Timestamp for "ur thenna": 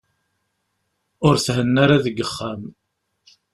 1.27-1.79